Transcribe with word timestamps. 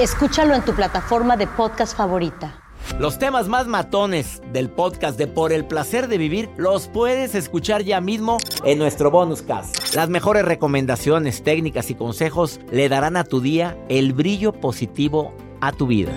Escúchalo 0.00 0.56
en 0.56 0.64
tu 0.64 0.74
plataforma 0.74 1.36
de 1.36 1.46
podcast 1.46 1.96
favorita. 1.96 2.60
Los 2.98 3.20
temas 3.20 3.46
más 3.46 3.68
matones 3.68 4.42
del 4.52 4.68
podcast 4.68 5.16
de 5.16 5.28
Por 5.28 5.52
el 5.52 5.66
placer 5.66 6.08
de 6.08 6.18
vivir 6.18 6.50
los 6.56 6.88
puedes 6.88 7.36
escuchar 7.36 7.84
ya 7.84 8.00
mismo 8.00 8.38
en 8.64 8.80
nuestro 8.80 9.12
bonus 9.12 9.42
cast. 9.42 9.94
Las 9.94 10.08
mejores 10.08 10.44
recomendaciones, 10.44 11.44
técnicas 11.44 11.90
y 11.90 11.94
consejos 11.94 12.58
le 12.72 12.88
darán 12.88 13.16
a 13.16 13.22
tu 13.22 13.40
día 13.40 13.78
el 13.88 14.14
brillo 14.14 14.52
positivo 14.52 15.32
a 15.60 15.70
tu 15.70 15.86
vida. 15.86 16.12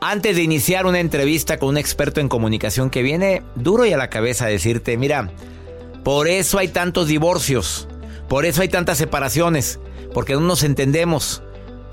Antes 0.00 0.36
de 0.36 0.42
iniciar 0.44 0.86
una 0.86 1.00
entrevista 1.00 1.58
con 1.58 1.70
un 1.70 1.78
experto 1.78 2.20
en 2.20 2.28
comunicación 2.28 2.90
que 2.90 3.02
viene 3.02 3.42
duro 3.56 3.86
y 3.86 3.92
a 3.92 3.96
la 3.96 4.08
cabeza 4.08 4.44
a 4.44 4.48
decirte, 4.48 4.96
mira, 4.96 5.32
por 6.04 6.28
eso 6.28 6.58
hay 6.58 6.68
tantos 6.68 7.08
divorcios, 7.08 7.88
por 8.28 8.44
eso 8.44 8.62
hay 8.62 8.68
tantas 8.68 8.98
separaciones, 8.98 9.80
porque 10.12 10.34
no 10.34 10.40
nos 10.40 10.62
entendemos. 10.62 11.42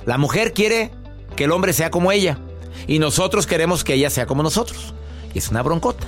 La 0.05 0.17
mujer 0.17 0.53
quiere 0.53 0.91
que 1.35 1.45
el 1.45 1.51
hombre 1.51 1.73
sea 1.73 1.91
como 1.91 2.11
ella 2.11 2.39
y 2.87 2.99
nosotros 2.99 3.47
queremos 3.47 3.83
que 3.83 3.93
ella 3.93 4.09
sea 4.09 4.25
como 4.25 4.43
nosotros. 4.43 4.93
Y 5.33 5.39
es 5.39 5.49
una 5.49 5.61
broncota. 5.61 6.07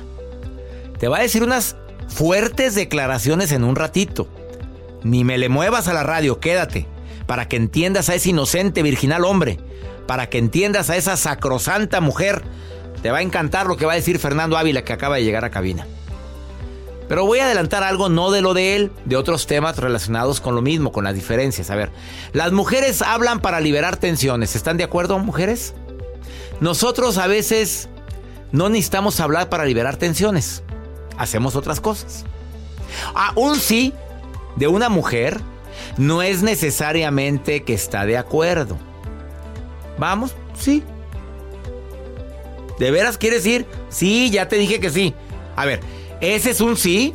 Te 1.00 1.08
va 1.08 1.18
a 1.18 1.22
decir 1.22 1.44
unas 1.44 1.76
fuertes 2.08 2.76
declaraciones 2.76 3.52
en 3.52 3.64
un 3.64 3.76
ratito. 3.76 4.28
Ni 5.04 5.24
me 5.24 5.38
le 5.38 5.50
muevas 5.50 5.88
a 5.88 5.94
la 5.94 6.04
radio, 6.04 6.40
quédate, 6.40 6.88
para 7.26 7.48
que 7.48 7.56
entiendas 7.56 8.10
a 8.10 8.16
ese 8.16 8.30
inocente, 8.30 8.84
virginal 8.84 9.26
hombre, 9.26 9.58
para 10.08 10.30
que 10.30 10.38
entiendas 10.38 10.90
a 10.90 10.98
esa 10.98 11.18
sacrosanta 11.18 12.02
mujer. 12.02 12.44
Te 13.02 13.10
va 13.10 13.20
a 13.20 13.24
encantar 13.24 13.66
lo 13.66 13.78
que 13.78 13.86
va 13.86 13.94
a 13.94 13.96
decir 13.96 14.20
Fernando 14.20 14.58
Ávila 14.58 14.84
que 14.84 14.94
acaba 14.94 15.16
de 15.16 15.24
llegar 15.24 15.44
a 15.44 15.50
cabina. 15.50 15.88
Pero 17.12 17.26
voy 17.26 17.40
a 17.40 17.46
adelantar 17.46 17.84
algo 17.84 18.08
no 18.08 18.32
de 18.32 18.40
lo 18.40 18.54
de 18.54 18.78
él, 18.78 18.90
de 19.04 19.18
otros 19.18 19.46
temas 19.46 19.76
relacionados 19.76 20.40
con 20.40 20.56
lo 20.56 20.62
mismo, 20.62 20.94
con 20.94 21.04
las 21.04 21.14
diferencias. 21.14 21.70
A 21.70 21.76
ver, 21.76 21.92
las 22.32 22.54
mujeres 22.54 23.02
hablan 23.02 23.42
para 23.42 23.60
liberar 23.60 23.98
tensiones. 23.98 24.56
¿Están 24.56 24.78
de 24.78 24.86
acuerdo, 24.86 25.20
mujeres? 25.20 25.74
Nosotros 26.62 27.18
a 27.18 27.28
veces 27.28 27.90
no 28.54 28.70
necesitamos 28.70 29.20
hablar 29.20 29.50
para 29.50 29.66
liberar 29.66 29.98
tensiones. 29.98 30.64
Hacemos 31.18 31.58
otras 31.58 31.82
cosas. 31.82 32.24
Aún 33.14 33.58
sí, 33.58 33.94
de 34.56 34.70
una 34.70 34.88
mujer 34.88 35.42
no 35.98 36.22
es 36.22 36.44
necesariamente 36.44 37.64
que 37.64 37.74
está 37.74 38.06
de 38.06 38.18
acuerdo. 38.18 38.78
¿Vamos? 39.98 40.34
Sí. 40.58 40.82
¿De 42.80 42.90
veras 42.90 43.18
quieres 43.18 43.46
ir? 43.46 43.66
Sí, 43.90 44.30
ya 44.32 44.48
te 44.48 44.56
dije 44.56 44.80
que 44.80 44.90
sí. 44.90 45.14
A 45.58 45.66
ver, 45.66 45.82
¿ese 46.22 46.52
es 46.52 46.62
un 46.62 46.78
sí? 46.78 47.14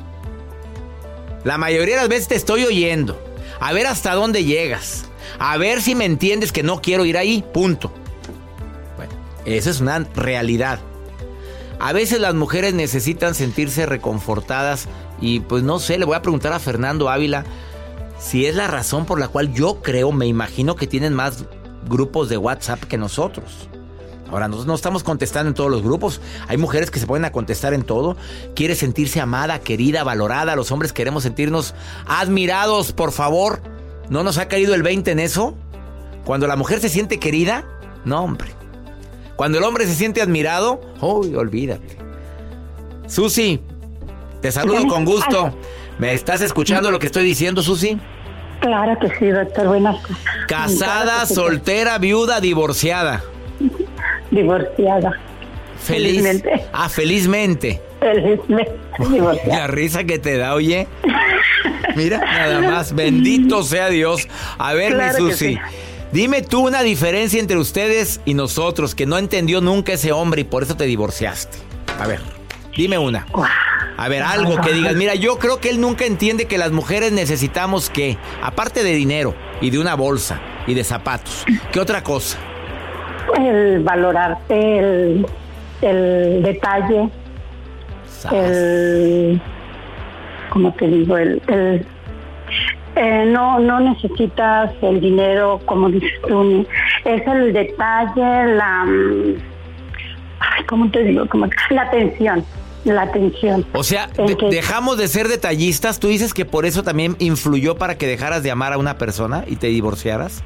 La 1.44 1.58
mayoría 1.58 1.94
de 1.94 2.00
las 2.02 2.08
veces 2.08 2.28
te 2.28 2.34
estoy 2.34 2.64
oyendo. 2.64 3.20
A 3.60 3.72
ver 3.72 3.86
hasta 3.86 4.14
dónde 4.14 4.44
llegas. 4.44 5.06
A 5.38 5.56
ver 5.56 5.80
si 5.80 5.94
me 5.94 6.04
entiendes 6.04 6.52
que 6.52 6.62
no 6.62 6.82
quiero 6.82 7.04
ir 7.04 7.16
ahí. 7.16 7.44
Punto. 7.54 7.92
Bueno, 8.96 9.12
esa 9.44 9.70
es 9.70 9.80
una 9.80 10.00
realidad. 10.14 10.80
A 11.78 11.92
veces 11.92 12.20
las 12.20 12.34
mujeres 12.34 12.74
necesitan 12.74 13.34
sentirse 13.34 13.86
reconfortadas 13.86 14.88
y 15.20 15.40
pues 15.40 15.62
no 15.62 15.78
sé, 15.78 15.98
le 15.98 16.04
voy 16.04 16.16
a 16.16 16.22
preguntar 16.22 16.52
a 16.52 16.58
Fernando 16.58 17.08
Ávila 17.08 17.44
si 18.18 18.46
es 18.46 18.54
la 18.54 18.66
razón 18.66 19.04
por 19.04 19.20
la 19.20 19.28
cual 19.28 19.52
yo 19.52 19.82
creo, 19.82 20.10
me 20.10 20.26
imagino 20.26 20.74
que 20.74 20.86
tienen 20.86 21.12
más 21.12 21.44
grupos 21.86 22.28
de 22.28 22.38
WhatsApp 22.38 22.82
que 22.84 22.96
nosotros. 22.96 23.68
Ahora, 24.30 24.48
nosotros 24.48 24.66
no 24.66 24.74
estamos 24.74 25.02
contestando 25.02 25.48
en 25.48 25.54
todos 25.54 25.70
los 25.70 25.82
grupos. 25.82 26.20
Hay 26.48 26.56
mujeres 26.56 26.90
que 26.90 26.98
se 26.98 27.06
ponen 27.06 27.24
a 27.24 27.32
contestar 27.32 27.74
en 27.74 27.82
todo. 27.82 28.16
Quiere 28.54 28.74
sentirse 28.74 29.20
amada, 29.20 29.60
querida, 29.60 30.02
valorada. 30.02 30.56
Los 30.56 30.72
hombres 30.72 30.92
queremos 30.92 31.22
sentirnos 31.22 31.74
admirados, 32.06 32.92
por 32.92 33.12
favor. 33.12 33.60
¿No 34.08 34.22
nos 34.22 34.38
ha 34.38 34.48
caído 34.48 34.74
el 34.74 34.82
20 34.82 35.12
en 35.12 35.20
eso? 35.20 35.54
Cuando 36.24 36.46
la 36.46 36.56
mujer 36.56 36.80
se 36.80 36.88
siente 36.88 37.18
querida, 37.18 37.64
no, 38.04 38.22
hombre. 38.22 38.48
Cuando 39.36 39.58
el 39.58 39.64
hombre 39.64 39.86
se 39.86 39.94
siente 39.94 40.22
admirado, 40.22 40.80
uy, 41.00 41.34
olvídate. 41.34 41.98
Susi, 43.06 43.60
te 44.40 44.50
saludo 44.50 44.88
con 44.88 45.04
gusto. 45.04 45.54
¿Me 45.98 46.12
estás 46.14 46.40
escuchando 46.40 46.90
lo 46.90 46.98
que 46.98 47.06
estoy 47.06 47.24
diciendo, 47.24 47.62
Susi? 47.62 47.98
Claro 48.60 48.98
que 48.98 49.08
sí, 49.18 49.28
doctor. 49.28 49.68
Buenas. 49.68 49.96
Casada, 50.48 51.26
soltera, 51.26 51.98
viuda, 51.98 52.40
divorciada. 52.40 53.22
Divorciada. 54.36 55.12
Feliz. 55.78 56.12
Felizmente. 56.22 56.50
Ah, 56.72 56.88
felizmente. 56.88 57.80
Felizmente. 58.00 58.72
Divorciada. 59.10 59.58
La 59.58 59.66
risa 59.66 60.04
que 60.04 60.18
te 60.18 60.36
da, 60.36 60.54
oye. 60.54 60.86
Mira, 61.94 62.18
nada 62.18 62.60
más. 62.60 62.94
Bendito 62.94 63.62
sea 63.62 63.88
Dios. 63.88 64.28
A 64.58 64.74
ver, 64.74 64.92
Claro 64.94 65.24
mi 65.24 65.30
Susi. 65.32 65.54
sí. 65.54 65.58
Dime 66.12 66.42
tú 66.42 66.66
una 66.66 66.82
diferencia 66.82 67.40
entre 67.40 67.56
ustedes 67.58 68.20
y 68.24 68.34
nosotros 68.34 68.94
que 68.94 69.06
no 69.06 69.18
entendió 69.18 69.60
nunca 69.60 69.92
ese 69.94 70.12
hombre 70.12 70.42
y 70.42 70.44
por 70.44 70.62
eso 70.62 70.76
te 70.76 70.84
divorciaste. 70.84 71.58
A 71.98 72.06
ver, 72.06 72.20
dime 72.76 72.96
una. 72.96 73.26
A 73.98 74.08
ver, 74.08 74.22
algo 74.22 74.60
que 74.60 74.72
digas. 74.72 74.94
Mira, 74.94 75.14
yo 75.14 75.38
creo 75.38 75.58
que 75.60 75.68
él 75.68 75.80
nunca 75.80 76.04
entiende 76.06 76.46
que 76.46 76.58
las 76.58 76.70
mujeres 76.70 77.12
necesitamos 77.12 77.90
que, 77.90 78.16
aparte 78.42 78.82
de 78.84 78.94
dinero 78.94 79.34
y 79.60 79.70
de 79.70 79.78
una 79.78 79.94
bolsa 79.94 80.40
y 80.66 80.74
de 80.74 80.84
zapatos, 80.84 81.44
¿qué 81.72 81.80
otra 81.80 82.02
cosa? 82.02 82.38
El 83.38 83.82
valorarte, 83.82 84.78
el, 84.78 85.26
el 85.82 86.42
detalle, 86.42 87.08
el. 88.32 89.40
¿Cómo 90.50 90.72
te 90.74 90.86
digo? 90.88 91.16
El. 91.18 91.42
el- 91.48 91.86
eh, 92.98 93.26
no, 93.30 93.58
no 93.58 93.78
necesitas 93.80 94.72
el 94.80 95.00
dinero, 95.02 95.60
como 95.66 95.90
dices 95.90 96.10
tú, 96.26 96.66
es 97.04 97.26
el 97.26 97.52
detalle, 97.52 98.54
la. 98.54 98.84
Ay, 100.40 100.64
¿Cómo 100.66 100.90
te 100.90 101.02
digo? 101.02 101.26
Como, 101.28 101.46
la 101.70 101.82
atención, 101.82 102.42
la 102.84 103.02
atención. 103.02 103.66
O 103.74 103.82
sea, 103.84 104.08
El 104.16 104.28
de- 104.28 104.36
que- 104.38 104.46
dejamos 104.48 104.96
de 104.96 105.08
ser 105.08 105.28
detallistas. 105.28 106.00
¿Tú 106.00 106.08
dices 106.08 106.32
que 106.32 106.46
por 106.46 106.64
eso 106.64 106.82
también 106.84 107.16
influyó 107.18 107.76
para 107.76 107.98
que 107.98 108.06
dejaras 108.06 108.42
de 108.42 108.50
amar 108.50 108.72
a 108.72 108.78
una 108.78 108.96
persona 108.96 109.44
y 109.46 109.56
te 109.56 109.66
divorciaras? 109.66 110.42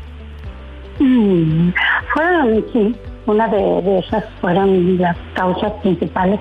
Mm, 1.00 1.70
fueron, 2.14 2.64
sí, 2.72 2.94
una 3.26 3.48
de, 3.48 3.82
de 3.82 3.98
esas 3.98 4.24
fueron 4.40 4.98
las 4.98 5.16
causas 5.34 5.72
principales. 5.82 6.40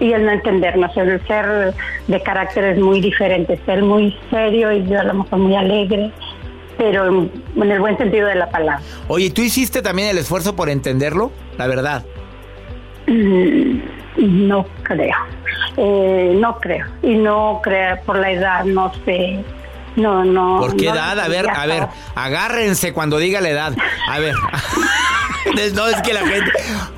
Y 0.00 0.12
el 0.12 0.26
no 0.26 0.32
entendernos, 0.32 0.96
el 0.96 1.24
ser 1.26 1.72
de 2.08 2.22
caracteres 2.22 2.78
muy 2.78 3.00
diferentes, 3.00 3.60
ser 3.64 3.82
muy 3.82 4.14
serio 4.30 4.72
y 4.72 4.84
yo 4.86 5.00
a 5.00 5.04
lo 5.04 5.14
mejor 5.14 5.38
muy 5.38 5.56
alegre. 5.56 6.10
pero 6.76 7.06
en, 7.06 7.30
el 7.70 7.80
buen 7.80 7.96
sentido 7.96 8.26
de 8.26 8.34
la 8.34 8.50
palabra. 8.50 8.80
Oye, 9.08 9.30
¿tú 9.30 9.42
hiciste 9.42 9.80
también 9.80 10.08
el 10.08 10.18
esfuerzo 10.18 10.56
por 10.56 10.68
entenderlo? 10.68 11.30
La 11.56 11.68
verdad. 11.68 12.04
Mm, 13.06 13.78
no 14.48 14.66
creo. 14.82 15.16
Eh, 15.76 16.36
no 16.40 16.58
creo. 16.58 16.86
Y 17.02 17.14
no 17.14 17.60
creo 17.62 17.96
por 18.04 18.18
la 18.18 18.32
edad, 18.32 18.64
no 18.64 18.92
sé. 19.04 19.44
No, 19.96 20.24
no. 20.24 20.58
¿Por 20.58 20.76
qué 20.76 20.88
edad? 20.88 21.18
A 21.18 21.28
ver, 21.28 21.48
a 21.48 21.66
ver, 21.66 21.86
agárrense 22.14 22.92
cuando 22.92 23.18
diga 23.18 23.40
la 23.40 23.50
edad. 23.50 23.72
A 24.08 24.18
ver. 24.18 24.34
no, 25.74 25.86
es 25.86 26.02
que 26.02 26.12
la 26.12 26.20
gente. 26.20 26.50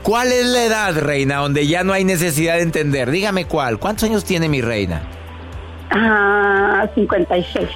¿Cuál 0.03 0.33
es 0.33 0.47
la 0.47 0.65
edad, 0.65 0.99
reina, 0.99 1.37
donde 1.37 1.67
ya 1.67 1.85
no 1.85 1.93
hay 1.93 2.05
necesidad 2.05 2.55
de 2.55 2.63
entender? 2.63 3.11
Dígame 3.11 3.47
cuál. 3.47 3.79
¿Cuántos 3.79 4.05
años 4.05 4.25
tiene 4.25 4.49
mi 4.49 4.61
reina? 4.61 5.03
Ah, 5.91 6.87
56. 6.95 7.69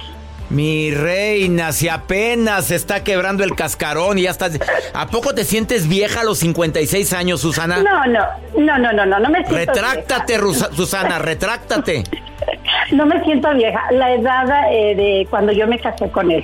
Mi 0.49 0.91
reina, 0.91 1.71
si 1.71 1.87
apenas 1.87 2.65
se 2.65 2.75
está 2.75 3.05
quebrando 3.05 3.45
el 3.45 3.55
cascarón 3.55 4.17
y 4.17 4.23
ya 4.23 4.31
estás... 4.31 4.59
¿A 4.93 5.07
poco 5.07 5.33
te 5.33 5.45
sientes 5.45 5.87
vieja 5.87 6.21
a 6.21 6.23
los 6.25 6.39
56 6.39 7.13
años, 7.13 7.39
Susana? 7.39 7.77
No, 7.77 8.05
no, 8.05 8.19
no, 8.57 8.77
no, 8.77 8.91
no, 8.91 9.05
no, 9.05 9.19
no 9.19 9.29
me 9.29 9.45
siento 9.45 9.55
Retráctate, 9.55 10.37
Susana, 10.75 11.19
retráctate. 11.19 12.03
No 12.91 13.05
me 13.05 13.23
siento 13.23 13.53
vieja. 13.53 13.83
La 13.91 14.13
edad 14.13 14.47
eh, 14.71 14.95
de 14.95 15.27
cuando 15.29 15.51
yo 15.51 15.67
me 15.67 15.79
casé 15.79 16.09
con 16.09 16.31
él, 16.31 16.43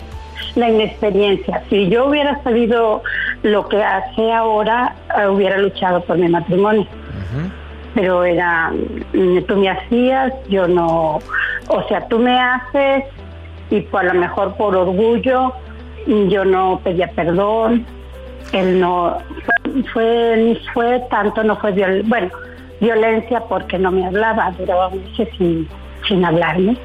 la 0.55 0.69
inexperiencia. 0.69 1.63
Si 1.69 1.89
yo 1.89 2.07
hubiera 2.07 2.41
sabido 2.43 3.03
lo 3.43 3.67
que 3.67 3.83
hace 3.83 4.31
ahora, 4.31 4.95
eh, 5.17 5.27
hubiera 5.27 5.57
luchado 5.57 6.01
por 6.01 6.17
mi 6.17 6.27
matrimonio. 6.29 6.87
Pero 7.93 8.23
era, 8.23 8.71
mm, 9.13 9.41
tú 9.47 9.55
me 9.57 9.69
hacías, 9.69 10.31
yo 10.49 10.67
no, 10.67 11.19
o 11.67 11.83
sea, 11.87 12.07
tú 12.07 12.19
me 12.19 12.39
haces 12.39 13.05
y 13.69 13.81
por 13.81 14.01
a 14.01 14.13
lo 14.13 14.19
mejor 14.19 14.55
por 14.55 14.75
orgullo 14.75 15.53
yo 16.29 16.45
no 16.45 16.79
pedía 16.83 17.07
perdón, 17.09 17.85
él 18.53 18.79
no 18.79 19.17
fue, 19.91 20.35
ni 20.37 20.55
fue 20.73 21.01
tanto, 21.09 21.43
no 21.43 21.57
fue 21.57 21.73
bueno, 22.03 22.29
violencia 22.79 23.41
porque 23.41 23.77
no 23.77 23.91
me 23.91 24.05
hablaba, 24.05 24.51
duraba 24.57 24.89
meses 24.89 25.27
sin, 25.37 25.67
sin 26.07 26.23
hablarme 26.23 26.77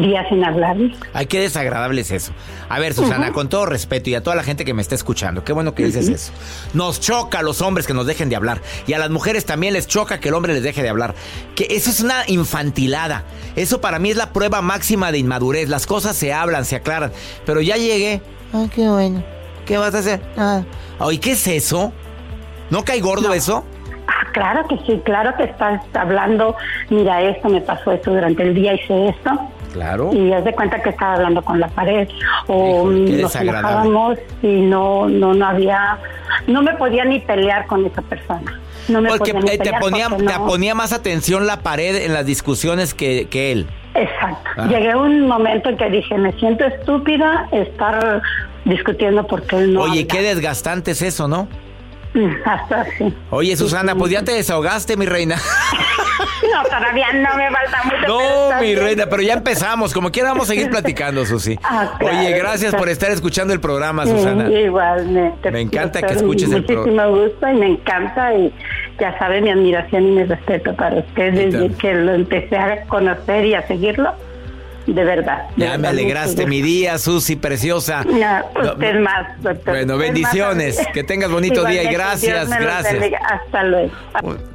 días 0.00 0.26
sin 0.28 0.44
hablarme. 0.44 0.94
Ay, 1.12 1.26
qué 1.26 1.40
desagradable 1.40 2.00
es 2.00 2.10
eso. 2.10 2.32
A 2.68 2.78
ver, 2.78 2.94
Susana, 2.94 3.32
con 3.32 3.48
todo 3.48 3.66
respeto 3.66 4.10
y 4.10 4.14
a 4.14 4.22
toda 4.22 4.36
la 4.36 4.42
gente 4.42 4.64
que 4.64 4.74
me 4.74 4.82
está 4.82 4.94
escuchando, 4.94 5.44
qué 5.44 5.52
bueno 5.52 5.74
que 5.74 5.84
dices 5.84 6.08
eso. 6.08 6.32
Nos 6.74 7.00
choca 7.00 7.40
a 7.40 7.42
los 7.42 7.60
hombres 7.60 7.86
que 7.86 7.94
nos 7.94 8.06
dejen 8.06 8.28
de 8.28 8.36
hablar 8.36 8.62
y 8.86 8.92
a 8.92 8.98
las 8.98 9.10
mujeres 9.10 9.44
también 9.44 9.72
les 9.72 9.86
choca 9.86 10.20
que 10.20 10.28
el 10.28 10.34
hombre 10.34 10.54
les 10.54 10.62
deje 10.62 10.82
de 10.82 10.88
hablar. 10.88 11.14
Que 11.54 11.66
eso 11.70 11.90
es 11.90 12.00
una 12.00 12.22
infantilada. 12.26 13.24
Eso 13.56 13.80
para 13.80 13.98
mí 13.98 14.10
es 14.10 14.16
la 14.16 14.32
prueba 14.32 14.62
máxima 14.62 15.12
de 15.12 15.18
inmadurez. 15.18 15.68
Las 15.68 15.86
cosas 15.86 16.16
se 16.16 16.32
hablan, 16.32 16.64
se 16.64 16.76
aclaran. 16.76 17.12
Pero 17.44 17.60
ya 17.60 17.76
llegué. 17.76 18.22
Ay, 18.52 18.70
qué 18.74 18.88
bueno. 18.88 19.24
¿Qué 19.66 19.76
vas 19.76 19.94
a 19.94 19.98
hacer? 19.98 20.22
Ah. 20.36 20.62
Ay, 20.98 21.18
¿qué 21.18 21.32
es 21.32 21.46
eso? 21.46 21.92
¿No 22.70 22.84
cae 22.84 23.00
gordo 23.00 23.32
eso? 23.34 23.64
Claro 24.38 24.68
que 24.68 24.78
sí, 24.86 25.00
claro 25.04 25.36
que 25.36 25.42
estás 25.44 25.82
hablando, 25.94 26.54
mira 26.90 27.22
esto, 27.22 27.48
me 27.48 27.60
pasó 27.60 27.90
esto 27.90 28.12
durante 28.12 28.44
el 28.44 28.54
día, 28.54 28.74
hice 28.74 29.08
esto. 29.08 29.32
Claro. 29.72 30.10
Y 30.14 30.32
haz 30.32 30.44
de 30.44 30.54
cuenta 30.54 30.80
que 30.80 30.90
estaba 30.90 31.14
hablando 31.14 31.42
con 31.42 31.58
la 31.58 31.66
pared. 31.66 32.08
O 32.46 32.88
nos 32.88 33.34
enojábamos 33.34 34.18
y 34.40 34.60
no, 34.60 35.08
no, 35.08 35.34
no 35.34 35.44
había, 35.44 35.98
no 36.46 36.62
me 36.62 36.74
podía 36.74 37.04
ni 37.04 37.18
pelear 37.18 37.66
con 37.66 37.84
esa 37.84 38.00
persona. 38.02 38.60
No 38.88 39.02
me 39.02 39.08
porque 39.08 39.34
podía 39.34 39.58
te, 39.58 39.72
ponía, 39.80 40.08
te 40.08 40.38
ponía 40.38 40.74
más 40.76 40.92
atención 40.92 41.48
la 41.48 41.62
pared 41.62 41.96
en 41.96 42.14
las 42.14 42.24
discusiones 42.24 42.94
que, 42.94 43.26
que 43.28 43.50
él. 43.50 43.66
Exacto. 43.94 44.50
Ah. 44.56 44.68
Llegué 44.68 44.92
a 44.92 44.98
un 44.98 45.26
momento 45.26 45.68
en 45.68 45.76
que 45.76 45.90
dije, 45.90 46.16
me 46.16 46.32
siento 46.34 46.64
estúpida 46.64 47.48
estar 47.50 48.22
discutiendo 48.64 49.26
porque 49.26 49.56
él 49.56 49.74
no. 49.74 49.82
Oye, 49.82 50.06
qué 50.06 50.22
desgastante 50.22 50.92
es 50.92 51.02
eso, 51.02 51.26
¿no? 51.26 51.48
Hasta 52.44 52.84
sí. 52.98 53.14
Oye, 53.30 53.56
Susana, 53.56 53.94
pues 53.94 54.12
ya 54.12 54.22
te 54.24 54.32
desahogaste, 54.32 54.96
mi 54.96 55.06
reina. 55.06 55.36
No, 56.52 56.62
todavía 56.64 57.12
no 57.12 57.36
me 57.36 57.50
falta 57.50 57.82
mucho. 57.84 58.08
No, 58.08 58.60
mi 58.60 58.74
reina, 58.74 59.06
pero 59.08 59.22
ya 59.22 59.34
empezamos. 59.34 59.92
Como 59.92 60.10
quiera, 60.10 60.30
vamos 60.30 60.48
a 60.48 60.52
seguir 60.54 60.70
platicando, 60.70 61.24
Susi. 61.24 61.58
Ah, 61.70 61.98
Oye, 62.00 62.32
gracias 62.32 62.74
por 62.74 62.88
estar 62.88 63.10
escuchando 63.10 63.52
el 63.52 63.60
programa, 63.60 64.06
Susana. 64.06 64.48
igualmente. 64.50 65.50
Me 65.50 65.60
encanta 65.60 66.00
que 66.02 66.14
escuches 66.14 66.50
el 66.50 66.64
programa. 66.64 67.08
Muchísimo 67.08 67.24
gusto 67.24 67.48
y 67.48 67.54
me 67.54 67.66
encanta. 67.72 68.34
Y 68.34 68.52
ya 68.98 69.16
sabe 69.18 69.40
mi 69.40 69.50
admiración 69.50 70.04
y 70.04 70.10
mi 70.12 70.24
respeto 70.24 70.74
para 70.74 70.96
usted 70.96 71.32
desde 71.34 71.72
que 71.76 71.94
lo 71.94 72.14
empecé 72.14 72.56
a 72.56 72.82
conocer 72.86 73.44
y 73.44 73.54
a 73.54 73.66
seguirlo 73.66 74.12
de 74.92 75.04
verdad. 75.04 75.48
ya 75.56 75.76
me 75.78 75.88
alegraste 75.88 76.46
mi 76.46 76.62
día, 76.62 76.98
Susi, 76.98 77.36
preciosa. 77.36 78.04
usted 78.04 79.00
más, 79.00 79.42
doctor. 79.42 79.74
Bueno, 79.74 79.96
bendiciones. 79.98 80.78
que 80.92 81.04
tengas 81.04 81.30
bonito 81.30 81.64
día 81.64 81.84
y 81.84 81.92
gracias, 81.92 82.48
gracias. 82.48 83.12
Hasta 83.30 83.62
luego. 83.64 83.92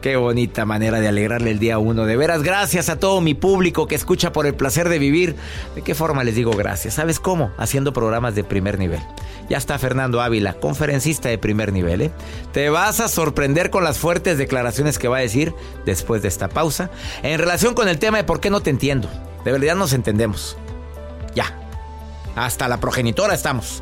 Qué 0.02 0.16
bonita 0.16 0.66
manera 0.66 1.00
de 1.00 1.08
alegrarle 1.08 1.52
el 1.52 1.60
día 1.60 1.78
uno. 1.78 2.06
De 2.06 2.18
veras, 2.18 2.44
gracias 2.44 2.90
a 2.90 3.00
todo 3.00 3.22
mi 3.22 3.34
público 3.34 3.88
que 3.88 3.96
escucha 3.96 4.32
por 4.32 4.46
el 4.46 4.56
placer 4.56 4.90
de 4.90 5.00
vivir. 5.00 5.36
¿De 5.76 5.82
qué 5.82 5.96
forma 5.96 6.24
les 6.24 6.36
digo 6.36 6.52
gracias? 6.52 6.96
¿Sabes 6.96 7.20
cómo? 7.20 7.52
Haciendo 7.58 7.94
programas 7.94 8.36
de 8.36 8.44
primer 8.44 8.80
nivel. 8.80 9.00
Ya 9.50 9.58
está 9.58 9.78
Fernando 9.78 10.22
Ávila, 10.22 10.54
conferencista 10.54 11.30
de 11.30 11.38
primer 11.38 11.74
nivel. 11.74 12.02
¿eh? 12.02 12.12
Te 12.54 12.70
vas 12.70 13.00
a 13.00 13.08
sorprender 13.08 13.70
con 13.70 13.84
las 13.84 14.00
fuertes 14.00 14.38
declaraciones 14.38 14.98
que 14.98 15.08
va 15.08 15.18
a 15.18 15.22
decir 15.22 15.54
después 15.86 16.22
de 16.22 16.28
esta 16.30 16.50
pausa 16.50 16.90
en 17.24 17.40
relación 17.40 17.74
con 17.74 17.88
el 17.88 18.00
tema 18.00 18.18
de 18.18 18.24
por 18.24 18.40
qué 18.40 18.50
no 18.50 18.62
te 18.62 18.70
entiendo. 18.70 19.10
De 19.44 19.52
verdad 19.52 19.76
nos 19.76 19.94
entendemos. 19.94 20.58
Ya. 21.36 21.60
Hasta 22.36 22.68
la 22.68 22.80
progenitora 22.80 23.34
estamos. 23.34 23.82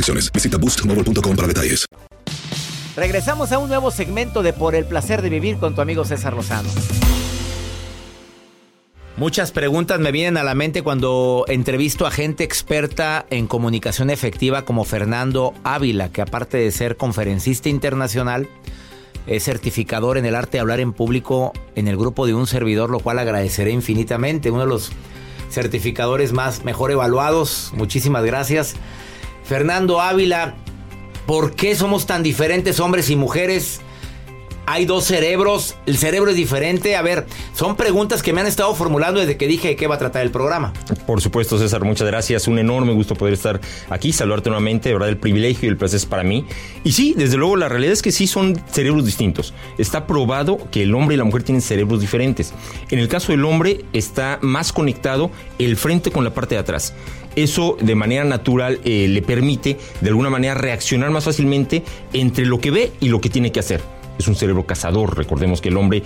restricciones. 0.01 0.31
Visita 0.31 0.57
Boost 0.57 0.85
mobile.com 0.85 1.35
para 1.35 1.47
detalles. 1.47 1.85
Regresamos 2.95 3.51
a 3.51 3.57
un 3.57 3.69
nuevo 3.69 3.89
segmento 3.91 4.43
de 4.43 4.53
Por 4.53 4.75
el 4.75 4.85
placer 4.85 5.21
de 5.21 5.29
vivir 5.29 5.57
con 5.57 5.75
tu 5.75 5.81
amigo 5.81 6.03
César 6.03 6.33
Lozano. 6.33 6.69
Muchas 9.17 9.51
preguntas 9.51 9.99
me 9.99 10.11
vienen 10.11 10.37
a 10.37 10.43
la 10.43 10.55
mente 10.55 10.81
cuando 10.81 11.45
entrevisto 11.47 12.05
a 12.05 12.11
gente 12.11 12.43
experta 12.43 13.25
en 13.29 13.45
comunicación 13.45 14.09
efectiva 14.09 14.63
como 14.63 14.83
Fernando 14.83 15.53
Ávila, 15.63 16.09
que 16.09 16.21
aparte 16.21 16.57
de 16.57 16.71
ser 16.71 16.97
conferencista 16.97 17.69
internacional, 17.69 18.49
es 19.27 19.43
certificador 19.43 20.17
en 20.17 20.25
el 20.25 20.33
arte 20.33 20.57
de 20.57 20.61
hablar 20.61 20.79
en 20.79 20.93
público 20.93 21.53
en 21.75 21.87
el 21.87 21.97
grupo 21.97 22.25
de 22.25 22.33
un 22.33 22.47
servidor, 22.47 22.89
lo 22.89 22.99
cual 22.99 23.19
agradeceré 23.19 23.71
infinitamente. 23.71 24.49
Uno 24.49 24.61
de 24.61 24.67
los 24.67 24.91
certificadores 25.49 26.33
más 26.33 26.63
mejor 26.63 26.91
evaluados. 26.91 27.71
Muchísimas 27.75 28.25
gracias. 28.25 28.75
Fernando 29.51 29.99
Ávila, 29.99 30.55
¿por 31.25 31.55
qué 31.55 31.75
somos 31.75 32.05
tan 32.05 32.23
diferentes 32.23 32.79
hombres 32.79 33.09
y 33.09 33.17
mujeres? 33.17 33.81
Hay 34.65 34.85
dos 34.85 35.05
cerebros, 35.05 35.75
el 35.85 35.97
cerebro 35.97 36.29
es 36.31 36.37
diferente. 36.37 36.95
A 36.95 37.01
ver, 37.01 37.25
son 37.53 37.75
preguntas 37.75 38.21
que 38.21 38.31
me 38.31 38.41
han 38.41 38.47
estado 38.47 38.73
formulando 38.75 39.19
desde 39.19 39.35
que 39.35 39.47
dije 39.47 39.69
de 39.69 39.75
qué 39.75 39.87
va 39.87 39.95
a 39.95 39.97
tratar 39.97 40.21
el 40.21 40.31
programa. 40.31 40.71
Por 41.07 41.19
supuesto, 41.19 41.57
César, 41.57 41.83
muchas 41.83 42.07
gracias. 42.07 42.47
Un 42.47 42.59
enorme 42.59 42.93
gusto 42.93 43.15
poder 43.15 43.33
estar 43.33 43.59
aquí, 43.89 44.13
saludarte 44.13 44.49
nuevamente. 44.49 44.89
De 44.89 44.93
verdad, 44.93 45.09
el 45.09 45.17
privilegio 45.17 45.67
y 45.67 45.69
el 45.69 45.77
placer 45.77 45.97
es 45.97 46.05
para 46.05 46.23
mí. 46.23 46.45
Y 46.83 46.91
sí, 46.91 47.13
desde 47.17 47.37
luego, 47.37 47.55
la 47.55 47.69
realidad 47.69 47.93
es 47.93 48.01
que 48.01 48.11
sí 48.11 48.27
son 48.27 48.61
cerebros 48.71 49.05
distintos. 49.05 49.53
Está 49.77 50.05
probado 50.05 50.59
que 50.69 50.83
el 50.83 50.93
hombre 50.93 51.15
y 51.15 51.17
la 51.17 51.23
mujer 51.23 51.43
tienen 51.43 51.61
cerebros 51.61 51.99
diferentes. 51.99 52.53
En 52.89 52.99
el 52.99 53.07
caso 53.07 53.31
del 53.31 53.43
hombre, 53.45 53.83
está 53.93 54.37
más 54.41 54.71
conectado 54.71 55.31
el 55.57 55.75
frente 55.75 56.11
con 56.11 56.23
la 56.23 56.33
parte 56.33 56.55
de 56.55 56.61
atrás. 56.61 56.93
eso 57.35 57.77
de 57.81 57.95
manera 57.95 58.25
natural 58.25 58.79
eh, 58.83 59.07
le 59.07 59.21
permite 59.21 59.77
de 60.01 60.09
alguna 60.09 60.29
manera 60.29 60.53
reaccionar 60.53 61.11
más 61.11 61.23
fácilmente 61.23 61.81
entre 62.11 62.45
lo 62.45 62.59
que 62.59 62.71
ve 62.71 62.91
y 62.99 63.07
lo 63.07 63.21
que 63.21 63.29
tiene 63.29 63.51
que 63.51 63.61
hacer 63.61 64.00
es 64.17 64.27
un 64.27 64.35
cerebro 64.35 64.65
cazador. 64.65 65.17
Recordemos 65.17 65.61
que 65.61 65.69
el 65.69 65.77
hombre 65.77 66.03